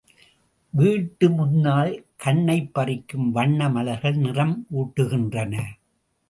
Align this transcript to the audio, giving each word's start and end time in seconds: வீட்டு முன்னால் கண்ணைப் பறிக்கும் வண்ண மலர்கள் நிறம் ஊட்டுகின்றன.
வீட்டு 0.69 1.29
முன்னால் 1.29 2.05
கண்ணைப் 2.15 2.79
பறிக்கும் 2.79 3.29
வண்ண 3.31 3.69
மலர்கள் 3.69 4.15
நிறம் 4.15 4.65
ஊட்டுகின்றன. 4.77 5.61